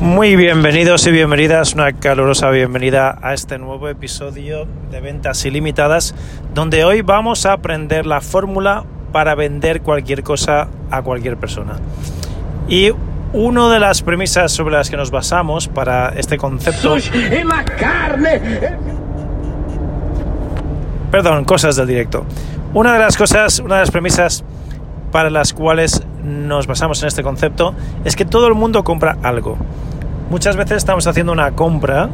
[0.00, 6.14] Muy bienvenidos y bienvenidas, una calurosa bienvenida a este nuevo episodio de Ventas Ilimitadas,
[6.54, 11.74] donde hoy vamos a aprender la fórmula para vender cualquier cosa a cualquier persona.
[12.66, 12.92] Y
[13.34, 16.96] una de las premisas sobre las que nos basamos para este concepto...
[16.96, 18.40] la carne!
[21.10, 22.24] Perdón, cosas del directo.
[22.72, 24.44] Una de las cosas, una de las premisas
[25.12, 27.74] para las cuales nos basamos en este concepto
[28.06, 29.58] es que todo el mundo compra algo
[30.30, 32.08] muchas veces estamos haciendo una compra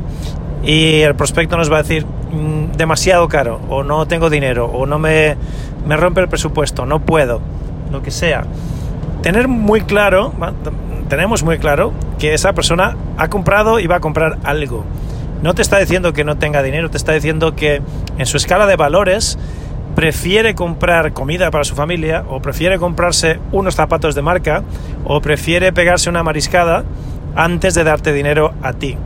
[0.64, 4.86] y el prospecto nos va a decir mm, demasiado caro o no tengo dinero o
[4.86, 5.36] no me,
[5.86, 7.40] me rompe el presupuesto, no puedo,
[7.92, 8.44] lo que sea.
[9.22, 10.32] Tener muy claro,
[11.08, 14.84] tenemos muy claro que esa persona ha comprado y va a comprar algo.
[15.42, 17.82] No te está diciendo que no tenga dinero, te está diciendo que
[18.18, 19.38] en su escala de valores
[19.94, 24.62] prefiere comprar comida para su familia o prefiere comprarse unos zapatos de marca
[25.04, 26.84] o prefiere pegarse una mariscada
[27.36, 28.96] antes de darte dinero a ti.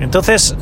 [0.00, 0.56] Entonces,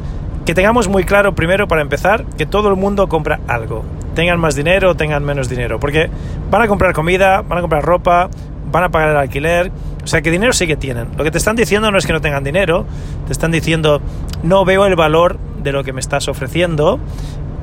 [0.45, 3.85] que tengamos muy claro primero para empezar que todo el mundo compra algo.
[4.15, 5.81] Tengan más dinero o tengan menos dinero.
[5.81, 6.11] Porque
[6.51, 8.29] van a comprar comida, van a comprar ropa,
[8.71, 9.73] van a pagar el alquiler.
[10.03, 11.09] O sea que dinero sí que tienen.
[11.17, 12.85] Lo que te están diciendo no es que no tengan dinero.
[13.27, 14.03] Te están diciendo
[14.43, 17.01] no veo el valor de lo que me estás ofreciendo.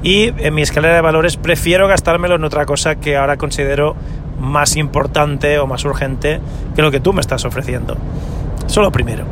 [0.03, 3.95] Y en mi escalera de valores prefiero gastármelo en otra cosa que ahora considero
[4.39, 6.39] más importante o más urgente
[6.75, 7.95] que lo que tú me estás ofreciendo.
[8.71, 9.25] Eso lo primero.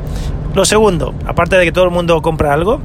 [0.53, 2.81] Lo segundo, aparte de que todo el mundo compra algo,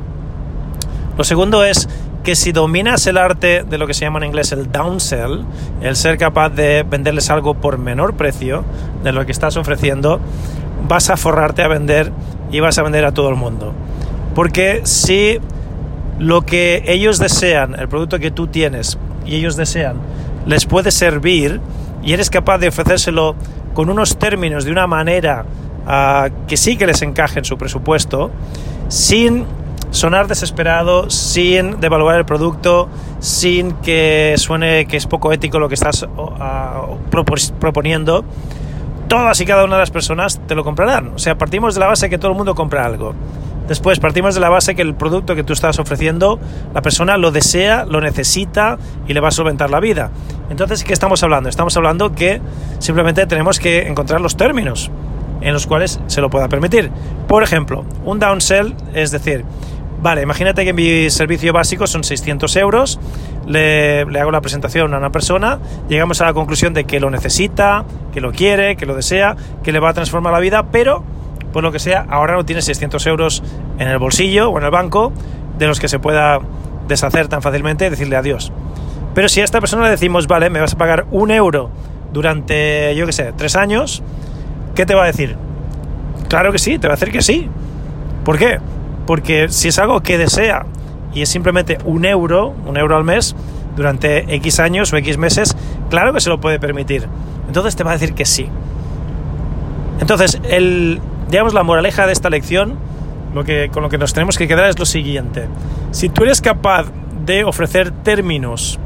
[1.19, 1.89] lo segundo es
[2.23, 5.41] que si dominas el arte de lo que se llama en inglés el downsell,
[5.83, 8.64] el ser capaz de venderles algo por menor precio
[9.03, 10.20] de lo que estás ofreciendo,
[10.87, 12.13] vas a forrarte a vender
[12.53, 13.73] y vas a vender a todo el mundo.
[14.37, 15.41] Porque si
[16.20, 19.97] lo que ellos desean, el producto que tú tienes y ellos desean,
[20.47, 21.61] les puede servir
[22.05, 23.35] y eres capaz de ofrecérselo
[23.75, 25.47] con unos términos de una manera
[26.46, 28.30] que sí que les encaje en su presupuesto,
[28.89, 29.46] sin
[29.90, 32.89] sonar desesperado, sin devaluar el producto,
[33.20, 36.06] sin que suene que es poco ético lo que estás
[37.61, 38.24] proponiendo,
[39.08, 41.12] todas y cada una de las personas te lo comprarán.
[41.14, 43.14] O sea, partimos de la base que todo el mundo compra algo.
[43.68, 46.39] Después partimos de la base que el producto que tú estás ofreciendo,
[46.74, 50.11] la persona lo desea, lo necesita y le va a solventar la vida.
[50.51, 51.48] Entonces, ¿qué estamos hablando?
[51.48, 52.42] Estamos hablando que
[52.78, 54.90] simplemente tenemos que encontrar los términos
[55.45, 56.91] en los cuales se lo pueda permitir.
[57.29, 59.45] Por ejemplo, un downsell, es decir,
[60.03, 62.99] vale, imagínate que mi servicio básico son 600 euros,
[63.47, 67.85] le, hago la presentación a una persona, llegamos a la conclusión de que lo necesita,
[68.13, 71.05] que lo quiere, que lo desea, que le va a transformar la vida, pero
[71.53, 73.43] por lo que sea, ahora no tiene 600 euros
[73.79, 75.13] en el bolsillo o en el banco
[75.59, 76.41] de los que se pueda
[76.89, 78.51] deshacer tan fácilmente y decirle adiós.
[79.15, 81.71] Pero si a esta persona le decimos, vale, me vas a pagar un euro
[82.13, 84.03] durante, yo qué sé, tres años,
[84.74, 85.36] ¿qué te va a decir?
[86.29, 87.48] Claro que sí, te va a decir que sí.
[88.24, 88.58] ¿Por qué?
[89.07, 90.67] Porque si es algo que desea
[91.12, 93.36] y es simplemente un euro, un euro al mes,
[93.77, 95.57] durante X años o X meses,
[95.90, 97.08] claro que se lo puede permitir.
[97.46, 98.48] Entonces te va a decir que sí.
[100.01, 102.77] Entonces, el, digamos, la moraleja de esta lección,
[103.34, 105.48] lo que, con lo que nos tenemos que quedar es lo siguiente.
[105.90, 106.86] Si tú eres capaz
[107.24, 108.79] de ofrecer términos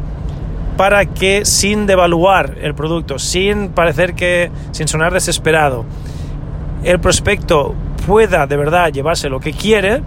[0.79, 5.85] para que sin devaluar el producto, sin parecer que, sin sonar desesperado,
[6.85, 7.75] el prospecto
[8.07, 10.01] pueda de verdad llevarse lo que quiere,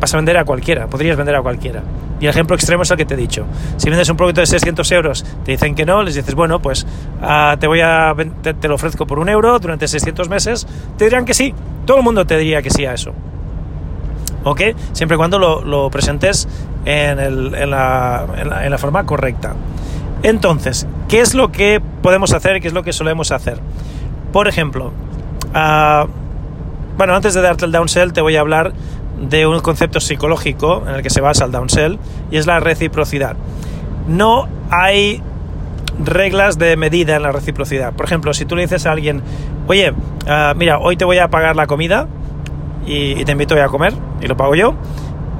[0.00, 1.82] vas a vender a cualquiera, podrías vender a cualquiera.
[2.20, 3.46] Y el ejemplo extremo es el que te he dicho.
[3.78, 6.86] Si vendes un producto de 600 euros, te dicen que no, les dices, bueno, pues
[7.20, 11.24] ah, te, voy a, te, lo ofrezco por un euro durante 600 meses, te dirán
[11.24, 11.52] que sí.
[11.84, 13.12] Todo el mundo te diría que sí a eso.
[14.44, 14.60] ¿Ok?
[14.92, 16.46] Siempre y cuando lo, presentes
[16.84, 19.54] en, la, forma correcta.
[20.22, 22.60] Entonces, ¿qué es lo que podemos hacer?
[22.60, 23.58] ¿Qué es lo que solemos hacer?
[24.32, 24.92] Por ejemplo,
[25.54, 26.06] ah,
[26.96, 28.72] bueno, antes de darte el downsell te voy a hablar
[29.20, 31.98] de un concepto psicológico en el que se basa el downsell
[32.30, 33.36] y es la reciprocidad.
[34.06, 35.22] No hay
[36.02, 37.92] reglas de medida en la reciprocidad.
[37.92, 39.22] Por ejemplo, si tú le dices a alguien,
[39.66, 39.92] oye,
[40.26, 42.08] ah, mira, hoy te voy a pagar la comida
[42.86, 44.74] y, y te invito a comer y lo pago yo,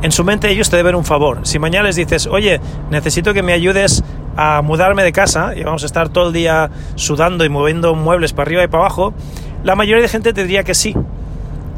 [0.02, 1.40] en su mente ellos te deben un favor.
[1.42, 2.60] Si mañana les dices, oye,
[2.90, 4.02] necesito que me ayudes
[4.36, 8.32] a mudarme de casa y vamos a estar todo el día sudando y moviendo muebles
[8.32, 9.14] para arriba y para abajo,
[9.62, 10.96] La mayoría de gente te diría que sí.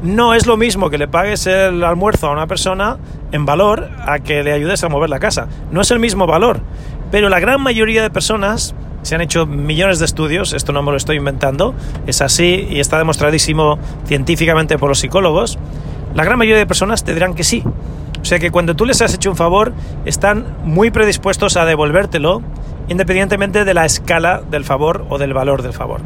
[0.05, 2.99] No es lo mismo que le pagues el almuerzo a una persona
[3.33, 5.49] en valor a que le ayudes a mover la casa.
[5.73, 6.61] No es el mismo valor.
[7.11, 10.93] Pero la gran mayoría de personas, se han hecho millones de estudios, esto no me
[10.93, 11.75] lo estoy inventando,
[12.07, 15.59] es así y está demostradísimo científicamente por los psicólogos,
[16.15, 17.65] la gran mayoría de personas te dirán que sí.
[18.23, 19.73] O sea que cuando tú les has hecho un favor,
[20.05, 22.41] están muy predispuestos a devolvértelo,
[22.89, 26.01] independientemente de la escala del favor o del valor del favor.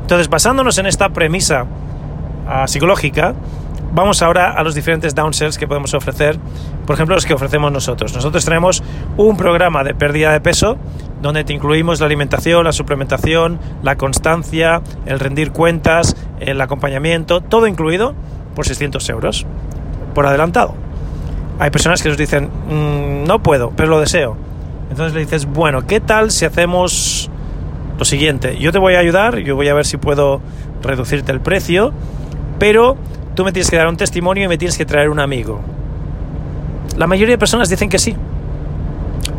[0.00, 3.34] Entonces, basándonos en esta premisa uh, psicológica,
[3.92, 6.38] vamos ahora a los diferentes downsells que podemos ofrecer,
[6.86, 8.14] por ejemplo, los que ofrecemos nosotros.
[8.14, 8.82] Nosotros tenemos
[9.18, 10.78] un programa de pérdida de peso
[11.20, 17.66] donde te incluimos la alimentación, la suplementación, la constancia, el rendir cuentas, el acompañamiento, todo
[17.66, 18.14] incluido
[18.54, 19.46] por 600 euros
[20.14, 20.87] por adelantado.
[21.58, 24.36] Hay personas que nos dicen, mm, no puedo, pero lo deseo.
[24.90, 27.30] Entonces le dices, bueno, ¿qué tal si hacemos
[27.98, 28.56] lo siguiente?
[28.58, 30.40] Yo te voy a ayudar, yo voy a ver si puedo
[30.82, 31.92] reducirte el precio,
[32.58, 32.96] pero
[33.34, 35.60] tú me tienes que dar un testimonio y me tienes que traer un amigo.
[36.96, 38.16] La mayoría de personas dicen que sí.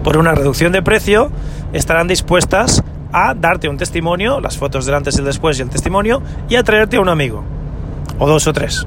[0.04, 1.32] Por una reducción de precio
[1.74, 5.70] estarán dispuestas a darte un testimonio, las fotos del antes y el después y el
[5.70, 7.44] testimonio, y a traerte a un amigo.
[8.18, 8.86] O dos o tres.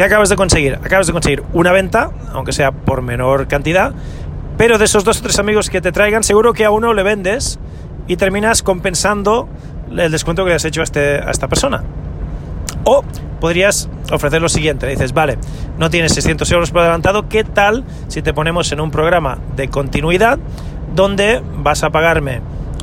[0.00, 0.76] ¿Qué acabas de conseguir?
[0.76, 3.92] Acabas de conseguir una venta, aunque sea por menor cantidad,
[4.56, 7.02] pero de esos dos o tres amigos que te traigan, seguro que a uno le
[7.02, 7.58] vendes
[8.06, 9.46] y terminas compensando
[9.94, 11.84] el descuento que le has hecho a, este, a esta persona.
[12.84, 13.04] O
[13.42, 15.36] podrías ofrecer lo siguiente, le dices, vale,
[15.76, 19.68] no tienes 600 euros por adelantado, ¿qué tal si te ponemos en un programa de
[19.68, 20.38] continuidad
[20.94, 22.40] donde vas a pagarme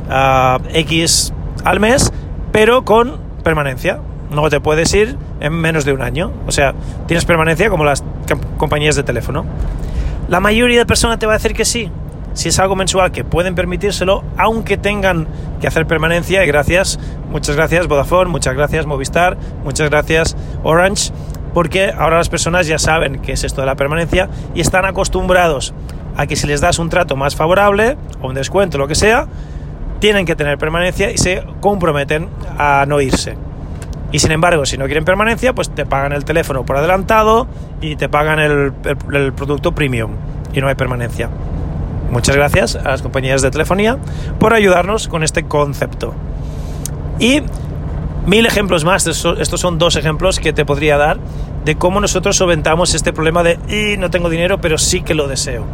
[0.07, 1.33] uh, X
[1.63, 2.13] al mes,
[2.51, 4.01] pero con permanencia?
[4.29, 6.31] No te puedes ir en menos de un año.
[6.47, 6.73] O sea,
[7.07, 8.03] tienes permanencia como las
[8.57, 9.45] compañías de teléfono.
[10.27, 11.91] La mayoría de personas te va a decir que sí.
[12.33, 15.27] Si es algo mensual que pueden permitírselo, aunque tengan
[15.59, 16.99] que hacer permanencia, y gracias,
[17.31, 21.11] muchas gracias Vodafone, muchas gracias Movistar, muchas gracias Orange,
[21.55, 25.73] porque ahora las personas ya saben qué es esto de la permanencia y están acostumbrados
[26.15, 29.27] a que si les das un trato más favorable o un descuento, lo que sea,
[29.99, 32.29] tienen que tener permanencia y se comprometen
[32.59, 33.46] a no irse.
[34.11, 37.47] Y sin embargo, si no quieren permanencia, pues te pagan el teléfono por adelantado
[37.81, 38.73] y te pagan el,
[39.33, 40.11] producto premium
[40.53, 41.29] y no hay permanencia.
[42.09, 43.97] Muchas gracias a las compañías de telefonía
[44.39, 46.13] por ayudarnos con este concepto.
[47.19, 47.41] Y
[48.25, 51.19] mil ejemplos más, estos son dos ejemplos que te podría dar
[51.65, 55.27] de cómo nosotros solventamos este problema de y no tengo dinero, pero sí que lo
[55.27, 55.65] deseo.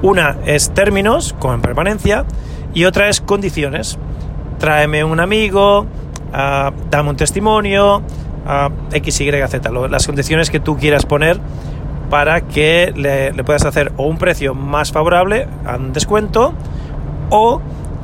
[0.00, 2.24] Una es términos, como en permanencia,
[2.72, 3.98] y otra es condiciones.
[4.58, 5.86] Tráeme un amigo,
[6.90, 8.02] dame un testimonio,
[8.92, 11.40] X, Y, Z, las condiciones que tú quieras poner
[12.10, 16.54] para que le, puedas hacer o un precio más favorable a un descuento
[17.30, 17.60] o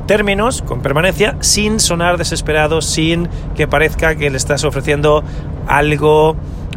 [0.07, 5.23] términos con permanencia sin sonar desesperado, sin que parezca que le estás ofreciendo
[5.67, 6.35] algo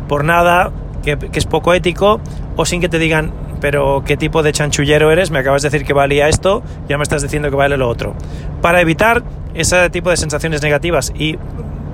[0.08, 0.70] por nada,
[1.02, 2.20] que, que, es poco ético,
[2.56, 5.86] o sin que te digan, pero qué tipo de chanchullero eres, me acabas de decir
[5.86, 8.14] que valía esto, ya me estás diciendo que vale lo otro.
[8.60, 9.24] Para evitar
[9.54, 11.38] ese tipo de sensaciones negativas y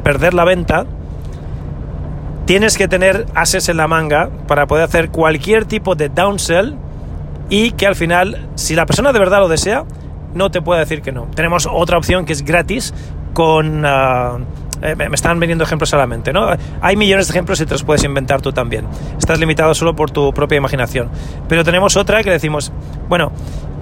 [0.02, 0.86] perder la venta,
[2.46, 6.74] tienes que tener ases en la manga para poder hacer cualquier tipo de downsell
[7.48, 9.84] y que al final, si la persona de verdad lo desea,
[10.34, 11.26] no te puede decir que no.
[11.34, 12.94] Tenemos otra opción que es gratis
[13.34, 13.84] con...
[14.82, 16.48] Eh, me están viniendo ejemplos a la mente, ¿no?
[16.80, 18.86] Hay millones de ejemplos y te los puedes inventar tú también.
[19.18, 21.10] Estás limitado solo por tu propia imaginación.
[21.48, 22.72] Pero tenemos otra que decimos,
[23.08, 23.30] bueno,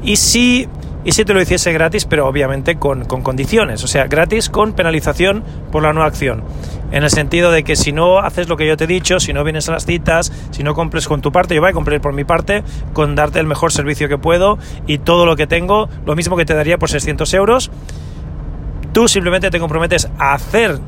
[0.02, 0.66] ¿y si
[1.09, 5.43] y si te lo hiciese gratis, pero obviamente con, condiciones, o sea, gratis con penalización
[5.73, 6.45] por la no acción.
[6.93, 9.33] En el sentido de que si no haces lo que yo te he dicho, si
[9.33, 12.03] no vienes a las citas, si no cumples con tu parte, yo voy a cumplir
[12.03, 12.62] por mi parte
[12.93, 16.45] con darte el mejor servicio que puedo y todo lo que tengo, lo mismo que
[16.45, 17.71] te daría por 600 euros.
[18.93, 20.79] Tú simplemente te comprometes a hacer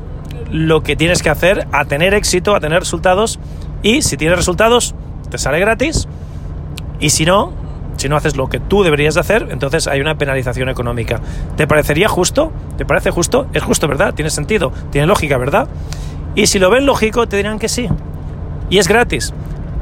[0.51, 3.39] lo que tienes que hacer, a tener éxito, a tener resultados
[3.81, 4.93] y si tienes resultados,
[5.31, 6.07] te sale gratis
[6.99, 7.70] y si no,
[8.01, 11.21] si no haces lo que tú deberías de hacer, entonces hay una penalización económica.
[11.55, 12.51] ¿Te parecería justo?
[12.77, 13.47] ¿Te parece justo?
[13.53, 14.13] Es justo, ¿verdad?
[14.13, 15.67] Tiene sentido, tiene lógica, ¿verdad?
[16.33, 17.87] Y si lo ven lógico, te dirán que sí.
[18.69, 19.33] Y es gratis.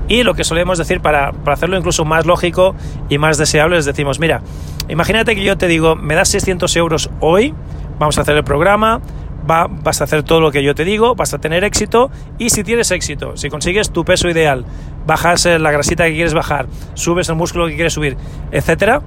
[0.10, 2.76] Y lo que solemos decir para, para hacerlo incluso más lógico
[3.08, 4.42] y más deseable es decimos, mira,
[4.90, 7.54] imagínate que yo te digo, me das 600 euros hoy,
[8.00, 9.00] vamos a hacer el programa,
[9.46, 12.64] vas a hacer todo lo que yo te digo, vas a tener éxito y si
[12.64, 14.66] tienes éxito, si consigues tu peso ideal,
[15.06, 18.18] bajas eh, la grasita que quieres bajar, subes el músculo que quieres subir,
[18.52, 19.02] etcétera,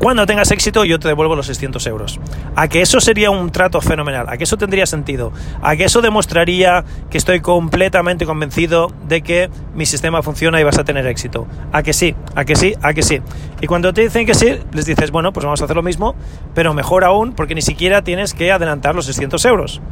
[0.00, 2.18] cuando tengas éxito yo te devuelvo los 600 euros.
[2.56, 5.30] A que eso sería un trato fenomenal, a que eso tendría sentido,
[5.60, 10.78] a que eso demostraría que estoy completamente convencido de que mi sistema funciona y vas
[10.78, 11.46] a tener éxito.
[11.70, 13.20] A que sí, a que sí, a que sí.
[13.60, 16.14] Y cuando te dicen que sí, les dices, bueno, pues vamos a hacer lo mismo,
[16.54, 19.82] pero mejor aún porque ni siquiera tienes que adelantar los 600 euros.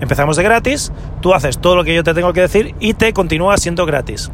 [0.00, 3.12] Empezamos de gratis, tú haces todo lo que yo te tengo que decir y te
[3.12, 4.30] continúa siendo gratis.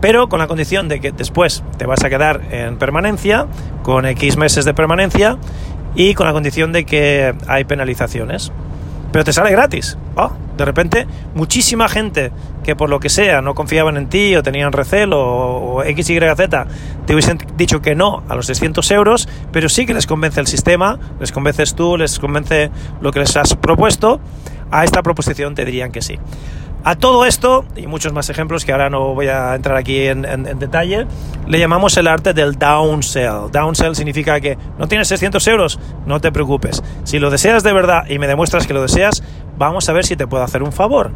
[0.00, 3.46] Pero con la condición de que después te vas a quedar en permanencia,
[3.82, 5.38] con X meses de permanencia
[5.94, 8.52] y con la condición de que hay penalizaciones.
[9.12, 9.96] Pero te sale gratis.
[10.16, 12.32] Oh, de repente, muchísima gente
[12.64, 16.18] que por lo que sea no confiaban en ti o tenían recelo o, X, Y,
[16.18, 16.66] Z
[17.06, 20.46] te hubiesen dicho que no a los 600 euros, pero sí que les convence el
[20.46, 24.20] sistema, les convences tú, les convence lo que les has propuesto,
[24.70, 26.18] a esta proposición te dirían que sí.
[26.86, 30.22] A todo esto, y muchos más ejemplos que ahora no voy a entrar aquí en,
[30.56, 31.08] detalle,
[31.48, 33.50] le llamamos el arte del downsell.
[33.50, 36.84] Downsell significa que no tienes 600 euros, no te preocupes.
[37.02, 39.24] Si lo deseas de verdad y me demuestras que lo deseas,
[39.58, 41.10] vamos a ver si te puedo hacer un favor.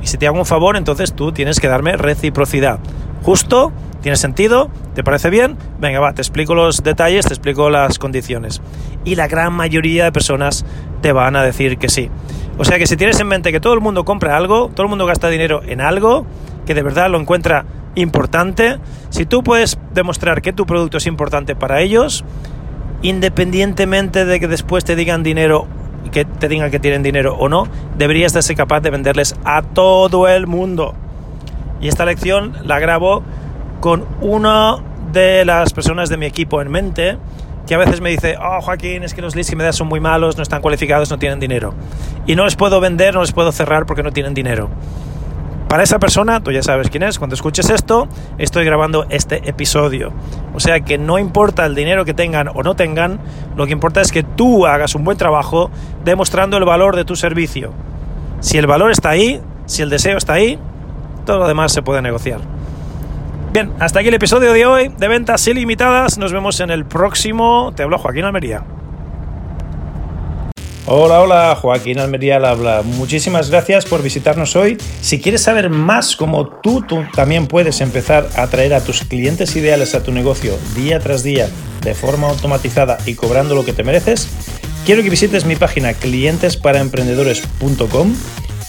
[0.00, 2.78] Y si te hago un favor, entonces tú tienes que darme reciprocidad.
[3.24, 7.98] Justo, tiene sentido, te parece bien, venga, va, te explico los detalles, te explico las
[7.98, 8.62] condiciones.
[9.04, 10.64] Y la gran mayoría de personas
[11.02, 12.10] te van a decir que sí.
[12.58, 14.88] O sea que si tienes en mente que todo el mundo compra algo, todo el
[14.88, 16.26] mundo gasta dinero en algo,
[16.64, 18.78] que de verdad lo encuentra importante,
[19.10, 22.24] si tú puedes demostrar que tu producto es importante para ellos,
[23.02, 25.66] independientemente de que después te digan dinero,
[26.12, 29.62] que te digan que tienen dinero o no, deberías de ser capaz de venderles a
[29.62, 30.94] todo el mundo.
[31.80, 33.22] Y esta lección la grabo
[33.80, 34.76] con una
[35.12, 37.18] de las personas de mi equipo en mente,
[37.66, 39.88] que a veces me dice, oh Joaquín, es que los leads que me das son
[39.88, 41.74] muy malos, no están cualificados, no tienen dinero.
[42.26, 44.70] Y no les puedo vender, no les puedo cerrar porque no tienen dinero.
[45.68, 48.06] Para esa persona, tú ya sabes quién es, cuando escuches esto,
[48.38, 50.12] estoy grabando este episodio.
[50.54, 53.18] O sea que no importa el dinero que tengan o no tengan,
[53.56, 55.70] lo que importa es que tú hagas un buen trabajo
[56.04, 57.72] demostrando el valor de tu servicio.
[58.38, 60.56] Si el valor está ahí, si el deseo está ahí,
[61.24, 62.55] todo lo demás se puede negociar.
[63.56, 66.18] Bien, hasta aquí el episodio de hoy de ventas ilimitadas.
[66.18, 67.72] Nos vemos en el próximo.
[67.74, 68.62] Te hablo Joaquín Almería.
[70.84, 72.82] Hola, hola, Joaquín Almería habla.
[72.84, 74.76] Muchísimas gracias por visitarnos hoy.
[75.00, 79.56] Si quieres saber más cómo tú, tú también puedes empezar a atraer a tus clientes
[79.56, 81.48] ideales a tu negocio día tras día
[81.80, 84.28] de forma automatizada y cobrando lo que te mereces,
[84.84, 88.12] quiero que visites mi página clientesparaemprendedores.com